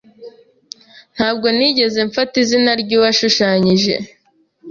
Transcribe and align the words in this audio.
Ntabwo 1.15 1.47
nigeze 1.55 1.99
mfata 2.09 2.35
izina 2.43 2.71
ryuwashushanyije. 2.81 3.93